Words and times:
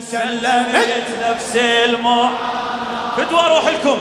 سلمت 0.00 1.08
نفسي 1.30 1.84
المو 1.84 2.24
فدوى 3.16 3.40
أروح 3.40 3.64
لكم 3.66 3.98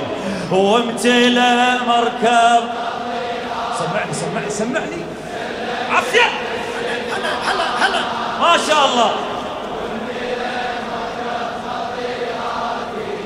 وامتلأ 0.52 1.78
مركب. 1.88 2.64
سمعني 3.80 4.14
سمعني 4.14 4.50
سمعني. 4.50 5.04
عافية. 5.92 6.22
هلا 7.12 7.30
هلا 7.52 7.88
هلا 7.88 8.02
ما 8.42 8.58
شاء 8.68 8.86
الله. 8.86 9.12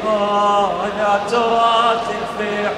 آه 0.07 0.71
أنا 0.83 1.19
تراث 1.29 2.01
الفيع 2.09 2.71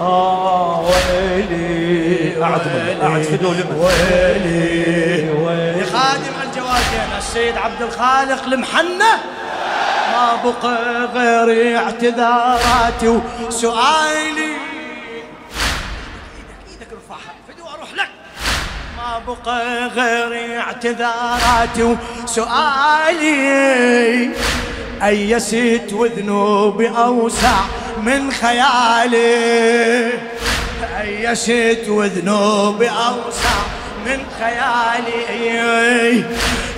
آه 0.00 0.84
ويلي 0.84 2.42
أعد 2.44 2.60
أعد 3.02 3.22
فدو 3.22 3.52
لمن؟ 3.52 3.76
ويلي 3.80 5.30
ويلي. 5.30 5.84
خادم 5.84 6.35
الجوادين 6.76 7.18
السيد 7.18 7.56
عبد 7.56 7.82
الخالق 7.82 8.44
المحنة 8.44 9.12
ما 10.12 10.36
بقى 10.44 11.04
غير 11.14 11.78
اعتذاراتي 11.78 13.20
وسؤالي. 13.46 14.56
بقى 19.26 19.88
غير 19.88 20.60
اعتذاراتي 20.60 21.96
وسؤالي. 22.24 23.36
أيست 25.02 25.92
وذنوبي 25.92 26.88
أوسع 26.88 27.56
من 28.02 28.30
خيالي. 28.32 30.12
أيست 31.00 31.88
وذنوبي 31.88 32.88
أوسع 32.88 33.75
من 34.06 34.20
خيالي. 34.40 36.24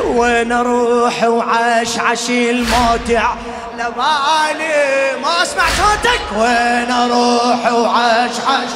وين 0.04 0.52
أروح 0.52 1.22
وعاش 1.24 1.98
عشي 1.98 2.50
الموت 2.50 3.10
على 3.10 3.86
بالي 3.96 5.12
ما 5.22 5.42
أسمع 5.42 5.64
صوتك. 5.78 6.20
وين 6.36 6.90
أروح 6.90 7.72
وعاش 7.72 8.30
عش 8.46 8.70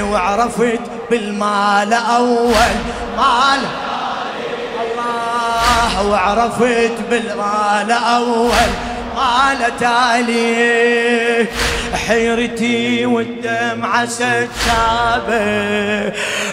وعرفت 0.00 0.80
بالمال 1.10 1.92
أول 1.92 2.72
مال. 3.16 3.62
الله 4.82 6.06
وعرفت 6.08 6.96
بالمال 7.10 7.90
أول 7.90 8.70
مال 9.16 9.76
تالي. 9.80 11.46
حيرتي 11.94 13.06
والدمعة 13.06 14.06
سابه 14.06 14.40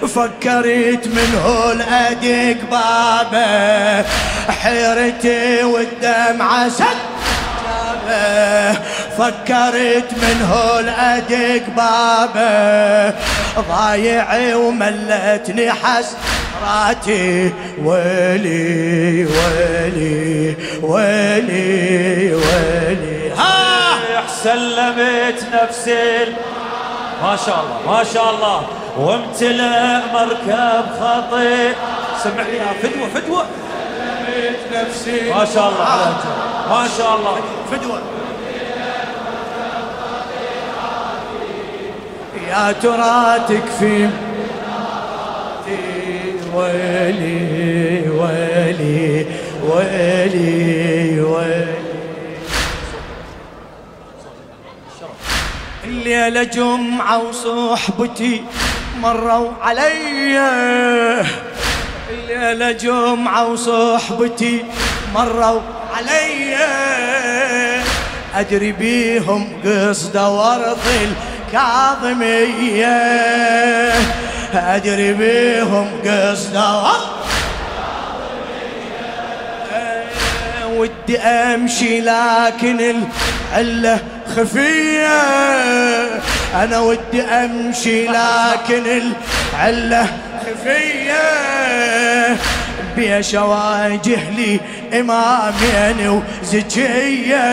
فكرت 0.08 1.08
من 1.08 1.42
هول 1.46 1.82
ادق 1.82 2.58
بابه. 2.72 4.06
حيرتي 4.62 5.64
والدمعة 5.64 6.70
سابه 6.70 6.98
فكرت 9.18 10.14
من 10.14 10.48
هول 10.52 10.90
ادق 10.90 11.64
بابه. 11.78 13.16
ضايع 13.70 14.56
وملتني 14.56 15.72
حسراتي 15.72 17.52
ويلي 17.84 19.26
ويلي 19.26 20.56
ويلي 20.82 22.34
ويلي 22.34 23.17
سلمت 24.44 25.40
نفسي 25.54 26.36
ما 27.24 27.36
شاء 27.46 27.60
الله 27.64 27.78
ما 27.88 28.04
شاء 28.14 28.28
الله 28.34 28.60
وامتلأ 28.98 30.02
مركب 30.14 30.86
خطي 31.00 31.74
سمعني 32.24 32.58
يا 32.58 32.72
فدوة 32.82 33.08
فدوة. 33.16 33.44
نفسي 34.74 35.18
ما 35.30 35.46
شاء 35.54 35.66
الله 35.70 35.86
على 35.86 36.10
ما 36.70 36.84
شاء 36.98 37.12
الله 37.16 37.36
فدوة. 37.72 38.00
يا 42.50 42.72
ترى 42.72 43.40
تكفي 43.50 44.10
ويلي 46.54 48.10
ويلي 48.10 49.26
ويلي. 49.64 50.87
الليلة 56.08 56.44
جمعة 56.44 57.18
وصحبتي 57.18 58.44
مروا 59.02 59.52
علي. 59.62 60.40
الليلة 62.10 62.72
جمعة 62.72 63.48
وصحبتي 63.48 64.66
مروا 65.14 65.62
علي. 65.98 66.56
أدري 68.36 68.72
بيهم 68.72 69.62
قصد 69.66 70.18
ورط 70.18 70.78
الكاظمية. 71.52 72.98
أدري 74.54 75.14
بيهم 75.14 75.88
قصد 76.06 76.56
ورط 76.56 77.18
ودي 80.68 81.18
أمشي 81.18 82.02
لكن 82.02 83.04
العله 83.56 84.00
خفية. 84.36 85.22
أنا 86.56 86.80
ودي 86.80 87.22
أمشي 87.22 88.08
لكن 88.08 88.84
العله 89.54 90.08
خفية. 90.42 91.28
بيش 92.96 93.36
اواجه 93.36 94.30
لي 94.38 94.60
إمامين 95.00 96.22
وزكية. 96.44 97.46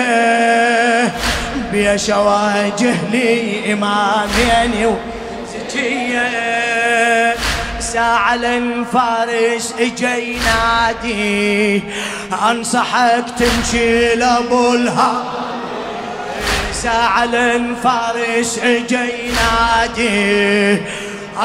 بيش 1.73 2.11
اواجه 2.11 2.95
لي 3.13 3.73
إمامين 3.73 4.87
وزكية. 4.87 6.55
ساعة 7.81 8.37
للفارس 8.37 9.75
إجي 9.79 10.37
ينادي 10.37 11.83
أنصحك 12.51 13.25
تمشي 13.39 14.15
لأبو 14.15 14.75
الها 14.75 15.25
ساعة 16.85 17.27
للفارس 17.27 18.59
أجي 18.59 18.97
ينادي 18.97 20.83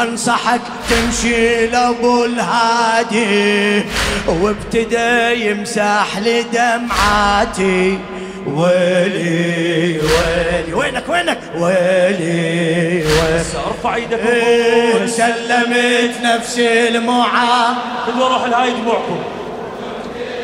أنصحك 0.02 0.62
تمشي 0.90 1.68
لأبو 1.68 2.26
الهادي 2.26 3.84
وابتدى 4.28 5.50
يمسح 5.50 6.18
لي 6.18 6.44
دمعاتي 6.44 8.00
ويلي 8.48 10.00
ويلي 10.00 10.74
وينك 10.74 11.04
وينك؟ 11.10 11.40
ويلي 11.56 13.04
ويلي 13.04 13.44
أرفع 13.68 13.96
إيدك 13.96 14.20
إيه 14.20 14.96
وقول 14.96 15.10
سلمت 15.10 16.16
نفسي 16.24 16.88
المعا 16.88 17.76
فدوة 18.08 18.34
روح 18.34 18.44
لهاي 18.48 18.72
دموعكم. 18.72 19.20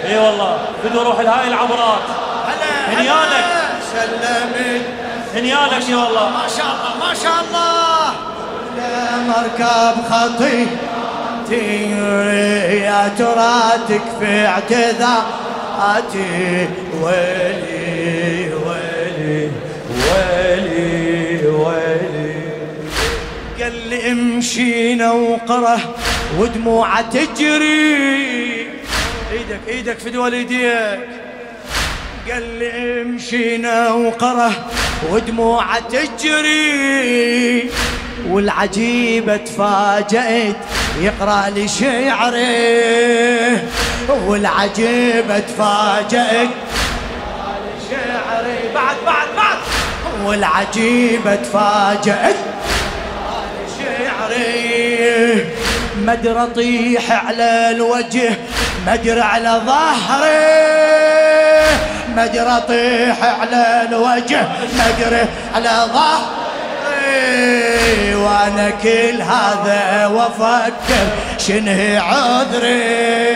إي 0.05 0.17
والله 0.17 0.57
فدوة 0.83 1.03
روح 1.03 1.19
لهاي 1.19 1.47
العبرات. 1.47 2.01
هلا 2.45 2.99
هنيالك. 2.99 3.11
هلا 3.11 3.64
سلمت 3.95 4.85
هنيالك 5.35 5.89
يا 5.89 5.95
والله 5.95 6.29
ما 6.29 6.47
شاء 6.57 6.71
الله 6.75 6.93
ما 7.07 7.13
شاء 7.23 7.37
الله. 7.43 8.13
مركب 9.27 9.95
خطي. 10.09 10.59
يا 12.85 13.01
ترى 13.17 13.55
تكفي 13.89 14.35
اعتذاراتي 14.47 16.33
ويلي 17.01 18.53
ويلي 18.65 19.51
ويلي 20.05 21.47
ويلي 21.47 22.33
قال 23.61 23.75
لي 23.89 24.11
امشي 24.11 24.95
نوقرة 24.95 25.79
ودموعه 26.39 27.01
تجري. 27.01 28.67
إيدك 29.31 29.63
إيدك 29.67 29.99
في 29.99 30.09
دول 30.09 30.33
إيديك. 30.33 30.99
قال 32.31 32.59
لي 32.59 33.01
امشي 33.01 33.57
نوقره 33.57 34.51
ودموعه 35.11 35.79
تجري 35.79 37.69
والعجيبة 38.29 39.37
تفاجأت 39.37 40.55
يقرأ 41.01 41.49
لي 41.49 41.67
شعري 41.67 43.59
والعجيبة 44.09 45.39
تفاجأت 45.39 46.49
شعري 47.89 48.73
بعد 48.73 48.95
بعد 49.05 49.27
بعد. 49.37 49.57
والعجيبة 50.25 51.35
تفاجأت 51.35 52.35
شعري. 53.77 55.45
مدري 55.97 56.43
أطيح 56.43 57.25
على 57.25 57.71
الوجه 57.71 58.37
مدري 58.87 59.21
على 59.21 59.61
ظهري. 59.65 61.24
مدري 62.15 62.39
اطيح 62.39 63.17
على 63.41 63.87
الوجه 63.89 64.41
مدري 64.73 65.25
على 65.55 65.73
ظهري. 65.93 66.45
وأنا 68.15 68.69
كل 68.69 69.21
هذا 69.21 70.07
وأفكر 70.07 71.05
شنه 71.37 72.01
عذري. 72.01 73.35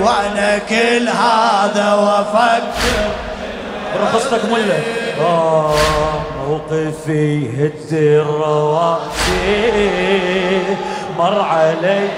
وأنا 0.00 0.58
كل 0.68 1.08
هذا 1.08 1.94
وأفكر 1.94 3.08
رخصتك 4.02 4.44
ملة. 4.44 4.80
آه 5.20 5.74
موقفي 6.48 7.48
هد 7.48 7.92
الرواسي 7.92 9.32
مر 11.18 11.40
علي. 11.40 12.08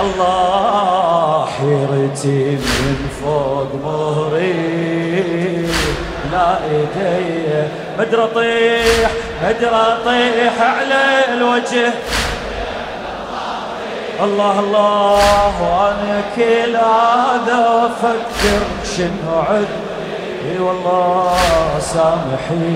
الله. 0.00 1.46
حيرتي 1.46 2.56
من 2.56 3.08
فوق 3.22 3.70
مهري. 3.84 5.68
لا 6.32 6.58
إيدي 6.64 7.68
مدر 7.98 8.24
اطيح 8.24 9.10
مدر 9.44 9.74
اطيح 9.74 10.54
على 10.60 11.02
الوجه. 11.34 11.92
الله 14.24 14.60
الله 14.60 15.52
وأنا 15.62 16.22
كل 16.36 16.76
هذا 16.76 17.60
أفكر 17.86 18.62
شنو 18.96 19.38
عد 19.48 19.72
اي 20.44 20.58
والله 20.58 21.34
سامحي 21.80 22.74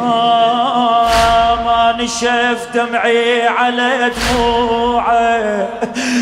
آه 0.00 1.64
ما 1.64 1.96
نشف 2.00 2.68
دمعي 2.74 3.46
على 3.48 4.10
دموعه 4.16 5.68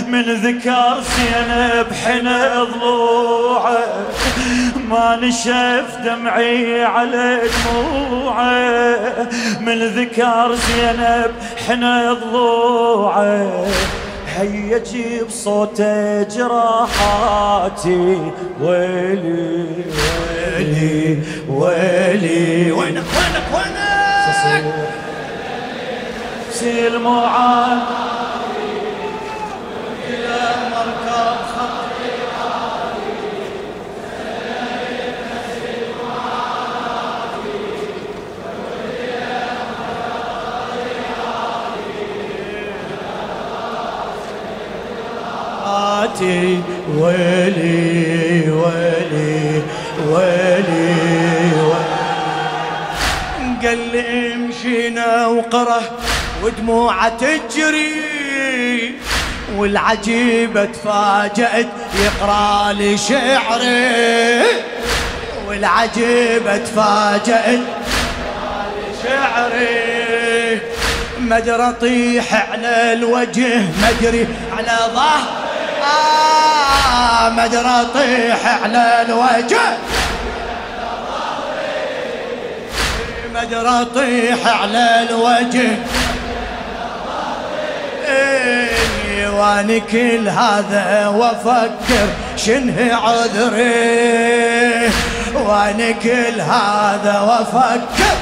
من 0.09 0.23
ذكر 0.23 1.01
زينب 1.01 1.87
حين 2.05 2.29
ضلوعه. 2.73 3.79
ما 4.91 5.17
نشف 5.23 5.97
دمعي 6.05 6.85
على 6.85 7.41
دموعه 7.55 8.53
من 9.61 9.79
ذكر 9.79 10.55
زينب 10.55 11.33
حين 11.67 11.85
ضلوعه. 12.13 13.67
هيا 14.37 14.79
جيب 14.79 15.31
صوت 15.31 15.81
جراحاتي 16.37 18.13
ويلي 18.61 19.85
ويلي 20.65 21.19
ويلي 21.49 22.73
وينك 22.73 23.05
وينك 23.17 23.49
وينك؟ 23.55 24.65
سيل 26.51 26.99
معان 26.99 27.79
مركب 30.73 31.39
خط 31.55 31.85
حياتي 45.65 46.61
ويلي. 46.99 47.74
ويلي 50.09 50.95
قال 53.65 53.79
لي 53.93 54.35
امشينا 54.35 55.27
وقره 55.27 55.83
ودموعه 56.43 57.09
تجري 57.09 58.95
والعجيبة 59.57 60.65
تفاجأت 60.65 61.67
يقرأ 62.05 62.73
لي 62.73 62.99
شعري 62.99 64.43
والعجيبة 65.49 66.57
تفاجأت 66.57 67.61
شعري. 69.03 70.59
مدري 71.21 71.69
أطيح 71.69 72.51
على 72.51 72.93
الوجه 72.93 73.63
مدري 73.83 74.27
على 74.59 74.77
ظهر 74.95 75.23
آه 75.83 76.54
مدري 77.29 77.69
اطيح 77.69 78.63
على 78.63 79.03
الوجه. 79.09 79.79
مدري 83.35 83.69
اطيح 83.69 84.61
على 84.63 85.07
الوجه. 85.11 85.71
وأنا 89.33 89.79
كل 89.79 90.29
هذا 90.29 91.09
وأفكر 91.09 92.09
شنه 92.37 92.95
عذري. 92.95 94.91
وأنا 95.35 95.91
كل 95.91 96.41
هذا 96.41 97.21
وأفكر. 97.21 98.15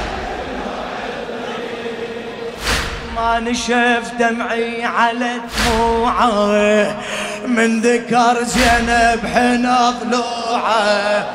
ما 3.15 3.39
نشف 3.39 4.11
دمعي 4.19 4.85
على 4.85 5.31
دموعه. 5.57 6.95
من 7.47 7.81
ذكر 7.81 8.43
زينب 8.43 9.19
حين 9.33 9.69
ضلوعه 9.99 11.25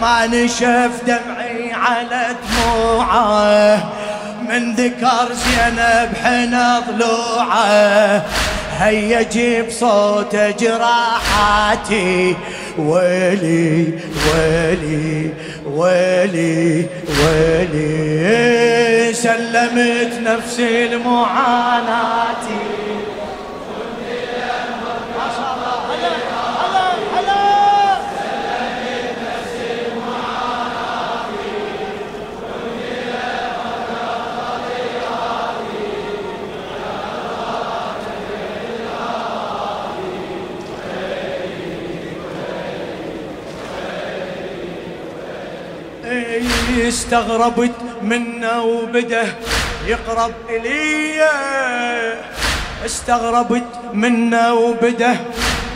ما 0.00 0.26
نشف 0.26 0.90
دمعي 1.06 1.72
على 1.72 2.26
دموعه. 2.42 3.90
من 4.48 4.74
ذكر 4.74 5.32
زينب 5.32 6.10
حين 6.24 6.58
ضلوعه 6.88 8.22
هيا 8.78 9.22
جيب 9.22 9.70
صوت 9.70 10.36
جراحاتي. 10.36 12.36
ويلي 12.78 13.98
ويلي 14.26 15.30
ويلي 15.66 16.86
ويلي. 17.20 19.14
سلمت 19.14 20.12
نفسي 20.22 20.88
لمعاناتي. 20.88 22.59
استغربت 46.90 47.76
منه 48.02 48.62
وبده 48.62 49.26
يقرب 49.86 50.34
إلي. 50.50 51.22
استغربت 52.86 53.70
منه 53.92 54.54
وبده 54.54 55.14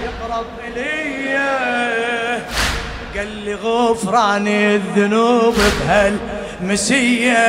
يقرب 0.06 0.46
إلي. 0.66 1.38
قال 3.16 3.30
لي 3.44 3.54
غفران 3.54 4.46
الذنوب 4.48 5.56
بهالمسية. 5.78 7.44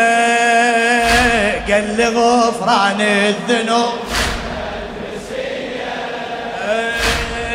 قال 1.70 1.98
لي 1.98 2.08
غفران 2.08 3.01
الذنوب 3.01 4.00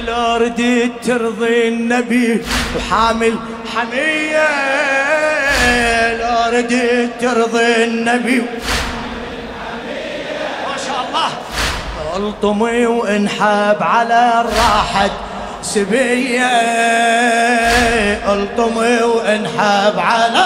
لو 0.06 0.36
رديت 0.36 0.92
ترضي 1.06 1.68
النبي 1.68 2.42
وحامل 2.76 3.38
حمية. 3.74 4.48
لو 6.50 6.56
رديت 6.56 7.10
ترضي 7.20 7.84
النبي. 7.84 8.40
ما 10.66 10.76
شاء 10.86 11.00
الله. 11.08 11.30
الطمي 12.16 12.86
وانحب 12.86 13.82
على 13.82 14.44
الراحة 14.44 15.10
سبية. 15.62 16.46
الطمي 18.34 19.02
وانحب 19.02 19.98
على 19.98 20.44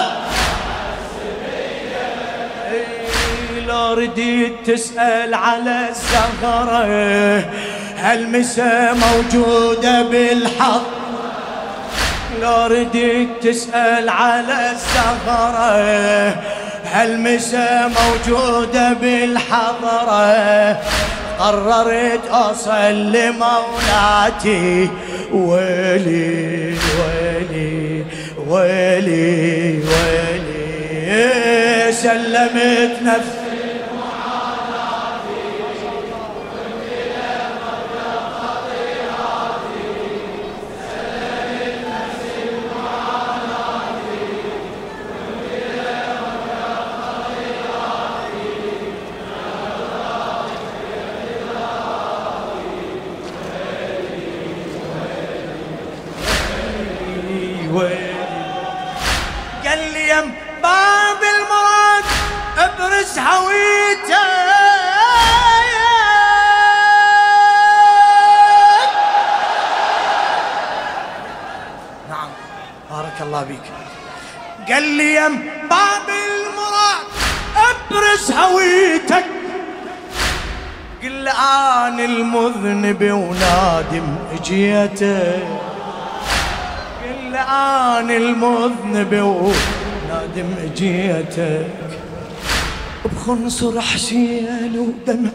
لو 3.67 3.93
رديت 3.93 4.53
تسأل 4.65 5.33
على 5.33 5.89
الزهرة 5.89 6.85
هالمسا 7.97 8.93
موجودة 8.93 10.01
بالحظ 10.01 10.81
لو 12.41 12.65
رديت 12.65 13.29
تسأل 13.41 14.09
على 14.09 14.71
الزهرة 14.71 16.35
هالمسا 16.93 17.87
موجودة 17.87 18.93
بالحضرة؟ 18.93 20.77
قررت 21.39 22.27
أوصل 22.31 23.11
لمولاتي 23.11 24.89
ويلي 25.31 26.75
ويلي 26.99 28.05
ويلي 28.47 29.79
ويلي 29.79 31.91
سلمت 31.91 32.95
نفسي 33.01 33.34
نعم. 72.09 72.29
بارك 72.91 73.21
الله 73.21 73.43
بك 73.43 73.71
قال 74.73 74.83
لي 74.83 75.15
يم 75.15 75.39
باب 75.69 76.07
المراد 76.09 77.05
أبرز 77.57 78.31
هويتك. 78.31 79.25
قل 81.03 81.27
أنا 81.27 82.05
المذنب 82.05 83.03
ونادم 83.03 84.15
اجيتك 84.33 85.47
قل 87.03 87.35
أنا 87.35 88.17
المذنب 88.17 89.13
ونادم 89.13 90.49
اجيتك 90.63 91.67
بخنصر 93.05 93.81
حسين 93.81 94.79
ودمع 94.79 95.29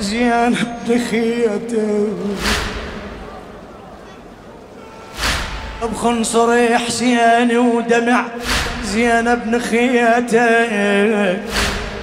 زين 0.00 0.56
بخيتك 0.88 2.08
بخنصر 5.86 6.78
حسين 6.78 7.58
ودمع. 7.58 8.24
زينب 8.84 9.46
نخيتك 9.46 11.40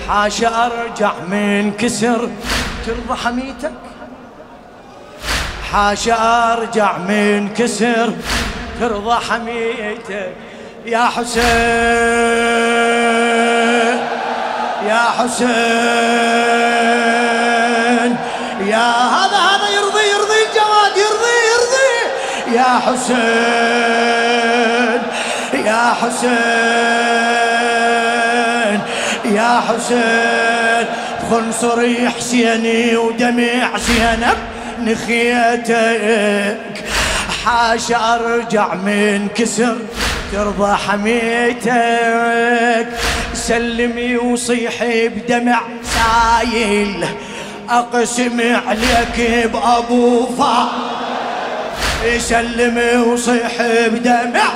حاشا 0.07 0.65
أرجع 0.65 1.13
من 1.31 1.71
كسر. 1.79 2.29
ترضى 2.85 3.15
حميتك 3.23 3.71
حاشا 5.71 6.15
أرجع 6.53 6.97
من 6.97 7.49
كسر. 7.53 8.13
ترضى 8.79 9.15
حميتك 9.29 10.33
يا 10.85 11.05
حسين 11.05 11.41
يا 14.89 15.03
حسين 15.17 15.61
يا 18.67 18.87
هذا 19.15 19.40
يا 22.71 22.79
حسين 22.79 23.21
يا 25.65 25.93
حسين 26.01 26.41
يا 29.35 29.61
حسين. 29.67 30.85
خنصري 31.31 32.09
حسيني 32.09 32.97
ودمع 32.97 33.77
زينب 33.77 34.37
نخيتك. 34.79 36.57
حاش 37.45 37.91
أرجع 37.91 38.73
من 38.73 39.27
كسر 39.35 39.77
ترضى 40.33 40.75
حميتك. 40.75 41.67
سلمي 43.33 44.17
وصيحي 44.17 45.07
بدمع 45.07 45.61
سايل 45.83 47.05
أقسم 47.69 48.41
عليك 48.67 49.49
بأبو 49.53 50.25
فا 50.37 50.90
سلمي 52.17 52.95
وصيحي 52.95 53.89
بدمع. 53.89 54.49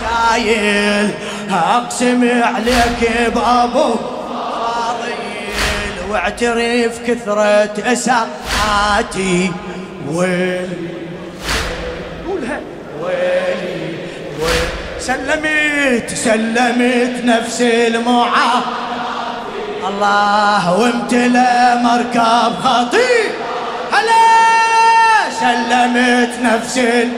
سايل 0.00 1.10
أقسم 1.50 2.30
عليك 2.42 3.02
بابو. 3.34 3.94
فاضيل 4.28 6.10
واعترف 6.10 6.94
كثرة 7.06 7.74
أساءاتي. 7.92 9.52
ويلي 10.08 10.88
قولها 12.28 12.60
ويلي 13.02 13.96
ويلي 14.40 14.68
سلمت 15.00 16.08
سلمت 16.14 17.24
نفسي 17.24 17.86
المعا 17.86 18.62
الله 19.88 20.80
وامتلى 20.80 21.80
مركب 21.82 22.52
خطير 22.64 23.30
هلا! 23.92 24.51
سلمت 25.42 26.38
نفسي 26.42 27.08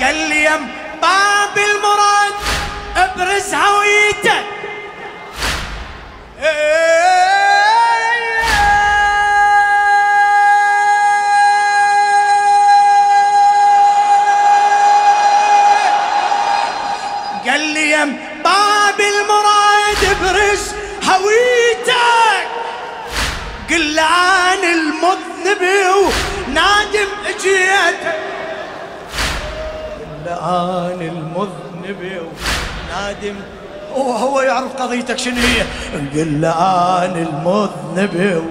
قال 0.00 0.14
لي 0.28 0.44
يم 0.44 0.68
باب 1.02 1.56
المراد 1.58 2.34
ابرز 2.96 3.54
هويته 3.54 4.39
قضيتك 34.90 35.18
شنو 35.18 35.34
هي؟ 35.36 35.62
قل 36.14 36.20
الآن 36.20 37.26
المذنب. 37.26 38.44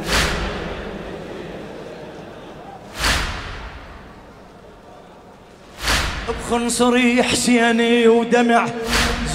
بخنصري 6.29 7.23
حسيني 7.23 8.07
ودمع. 8.07 8.65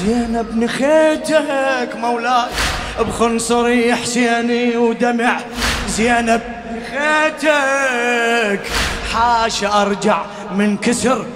زينب 0.01 0.57
نخيتك 0.57 1.97
مولاي. 1.97 2.51
بخنصري 3.01 3.95
حسيني 3.95 4.77
ودمع. 4.77 5.41
زينب 5.89 6.41
نخيتك. 6.73 8.61
حاش 9.13 9.65
أرجع 9.65 10.23
من 10.55 10.77
كسر 10.77 11.27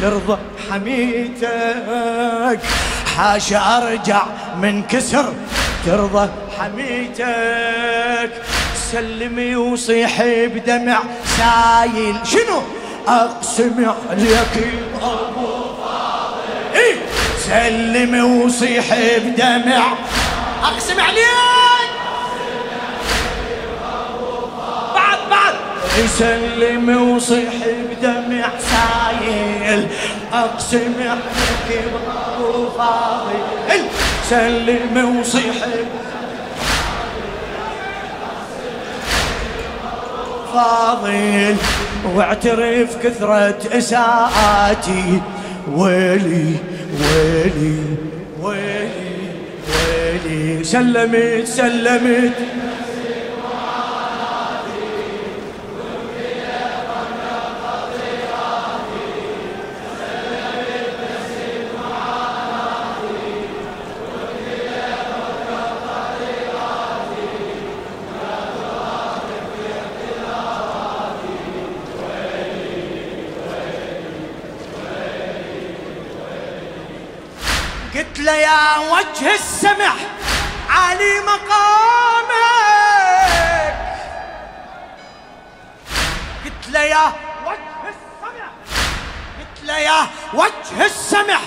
ترضى 0.00 0.38
حميتك. 0.70 2.60
حاشا 3.16 3.58
أرجع 3.76 4.22
من 4.60 4.82
كسر 4.82 5.32
ترضى 5.86 6.28
حميتك. 6.58 8.32
سلمي 8.92 9.56
وصيحي 9.56 10.46
بدمع 10.46 10.98
سايل. 11.38 12.16
شنو؟ 12.24 12.62
اقسم 13.08 13.94
عليك 14.10 14.54
ابو 15.02 15.46
إيه. 16.74 16.96
سلمي 17.38 18.20
وصيحي 18.20 19.18
بدمع. 19.18 19.92
أقسم 20.62 21.00
عليك. 21.00 21.90
بعد 24.94 25.18
بعد. 25.30 25.54
يسلم 25.98 27.12
وصيح 27.12 27.52
بدمع 27.90 28.48
سايل. 28.58 29.88
أقسم 30.44 30.94
عليك 31.00 31.84
بابو 31.92 32.70
فاضل 32.78 33.80
سلم 34.30 35.18
وصيح 35.20 35.54
فاضل 40.54 41.56
واعترف 42.14 42.96
كثرة 43.02 43.58
اساءاتي 43.72 45.22
ويلي 45.74 46.54
ويلي 47.00 47.78
ويلي 48.42 48.88
ويلي. 50.26 50.64
سلمت 50.64 51.46
سلمت. 51.46 52.32
وجه 79.16 79.34
السمح 79.34 79.96
علي 80.70 81.20
مقامك. 81.20 82.36
قلت 86.44 86.68
له 86.72 86.80
يا 86.80 87.12
وجه 87.46 87.88
السمح 87.88 88.48
قلت 89.38 89.64
له 89.64 89.78
يا 89.78 90.06
وجه 90.34 90.84
السمح 90.84 91.40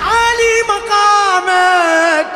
عالي 0.00 0.54
مقامك. 0.68 2.26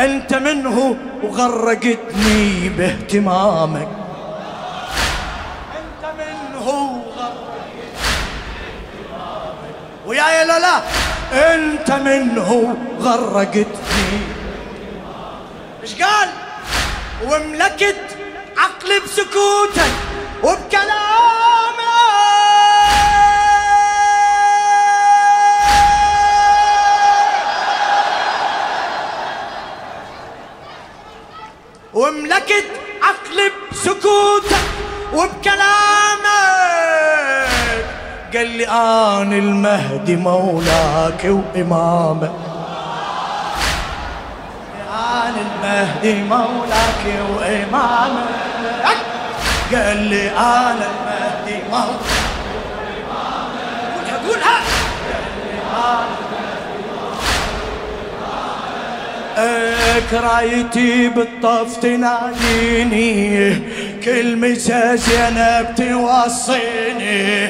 أنت 0.00 0.34
منه 0.34 0.96
وغرقتني 1.22 2.68
باهتمامك. 2.68 3.88
أنت 5.76 6.04
منه 6.18 6.68
وغرقتني 6.68 7.84
ويا 10.06 10.44
لا 10.44 10.58
لا 10.58 10.82
انت 11.32 11.90
منه 11.90 12.76
غرقتني. 13.00 14.20
إيش 15.82 16.02
قال؟ 16.02 16.28
وملكت 17.24 18.16
عقلي 18.56 19.00
بسكوتك 19.00 19.92
وبكلامك 20.42 20.90
وملكت 31.94 32.70
عقلي 33.02 33.52
بسكوتك 33.72 34.64
وبكلامك 35.14 35.89
قال 38.34 38.46
لي 38.50 38.66
أنا 38.68 39.36
المهدي 39.36 40.16
مولاك 40.16 41.24
وامامك 41.24 42.30
أنا 44.92 45.34
المهدي 45.40 46.22
مولاك 46.22 47.04
وامامك 47.36 48.28
قال 49.74 49.96
لي 49.96 50.30
أنا 50.30 50.86
المهدي 50.90 51.62
مولاك 51.70 52.00
قولها 54.26 54.60
قولها. 55.76 56.04
كرايتي 60.10 61.08
بالطف 61.08 61.76
تناديني 61.76 63.54
كل 64.04 64.36
مسا 64.36 64.96
زينب 64.96 65.74
توصيني 65.76 67.48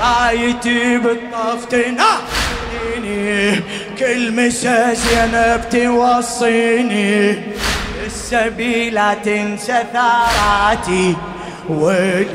رايتي 0.00 0.98
بالطف 0.98 1.64
تناديني 1.70 3.60
كل 3.98 4.32
مسا 4.32 4.94
زينب 4.94 5.64
توصيني 5.70 7.38
السبيل 8.06 8.94
لا 8.94 9.14
تنسى 9.14 9.82
ثاراتي. 9.92 11.16
ويلي 11.68 12.26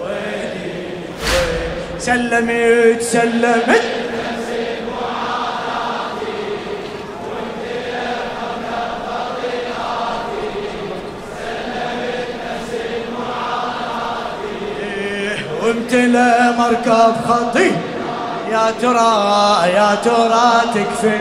ويلي. 0.00 0.72
سلمت 1.98 3.02
سلمت. 3.02 3.93
وامتلى 15.84 16.54
مركب 16.58 17.14
خطي. 17.28 17.70
يا 18.52 18.70
ترى 18.82 19.12
يا 19.74 19.94
ترى 20.04 20.60
تكفي. 20.74 21.18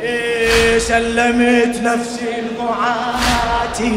إيه، 0.00 0.78
سلمت 0.78 1.76
نفسي 1.82 2.42
لمعاناتي 2.46 3.94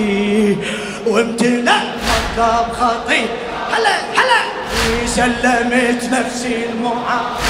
وامتلى 1.08 1.78
مركب 2.10 2.74
خطي. 2.80 3.22
هلا 3.72 3.96
هلا. 4.20 4.42
إيه، 4.86 5.08
سلمت 5.08 6.04
نفسي 6.12 6.66
لمعاناتي 6.66 7.49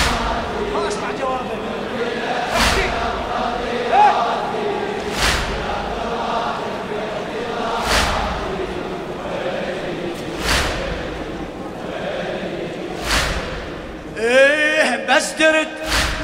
درت 15.39 15.67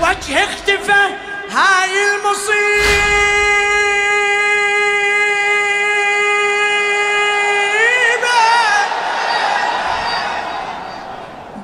وجهي 0.01 0.43
اختفى. 0.43 1.03
هاي 1.51 1.93
المصيبة. 2.15 2.55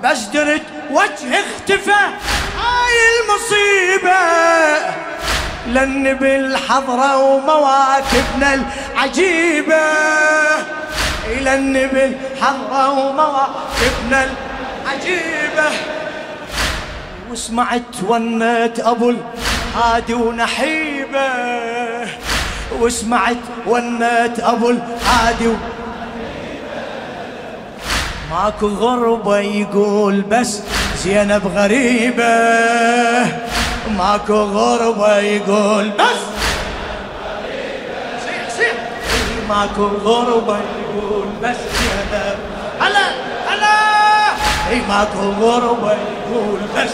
بس 0.04 0.20
درت 0.20 0.62
وجهي 0.92 1.40
اختفى. 1.40 2.04
هاي 2.58 2.98
المصيبة. 3.20 4.22
لن 5.68 6.14
بالحضرة 6.14 7.18
ومواكبنا 7.18 8.54
العجيبة. 8.54 9.84
لن 11.42 11.90
بالحضرة 11.94 12.90
ومواكبنا 12.90 14.30
العجيبة. 14.86 16.01
وسمعت 17.32 18.04
ونت 18.08 18.80
أبو 18.80 19.10
الهادي 19.10 20.14
ونحيبة. 20.14 21.30
وسمعت 22.80 23.38
ونت 23.68 24.40
أبو 24.40 24.70
الهادي. 24.70 25.50
ماكو 28.32 28.68
غربة 28.68 29.38
يقول 29.40 30.22
بس 30.22 30.60
زينب 31.04 31.48
غريبة. 31.56 32.34
ماكو 33.98 34.34
غربة 34.34 35.18
يقول 35.18 35.90
بس 35.90 36.22
صيح 38.26 38.50
صيح 38.58 38.74
ماكو 39.50 39.86
غربة 39.86 40.58
يقول 40.58 41.28
بس 41.44 41.58
زينب 41.58 42.36
هلا! 42.80 43.31
اي 44.72 44.82
ماكو 44.90 45.20
غربة 45.42 45.92
يقول 45.92 46.60
بس. 46.76 46.92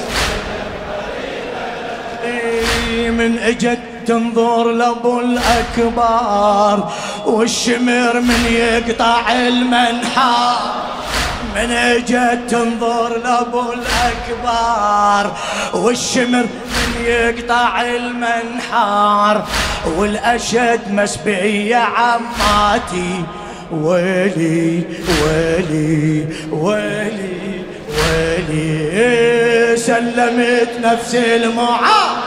من 3.10 3.40
اجت 3.40 3.80
تنظر 4.08 4.72
لأبو 4.72 5.20
الأكبار 5.20 6.92
والشمر 7.26 8.20
من 8.20 8.46
يقطع 8.50 9.32
المنحار. 9.32 10.58
من 11.56 11.72
اجت 11.72 12.40
تنظر 12.50 13.18
لأبو 13.24 13.64
الأكبار 13.74 15.36
والشمر 15.74 16.44
من 16.44 17.06
يقطع 17.06 17.82
المنحار. 17.82 19.46
والأشد 19.98 20.82
مسبية 20.92 21.76
عماتي 21.76 23.24
ويلي 23.72 24.84
ويلي 25.24 26.26
ويلي 26.52 27.67
ويلي 28.12 29.78
سلمت 29.78 30.70
نفسي 30.84 31.36
المعاد 31.36 32.18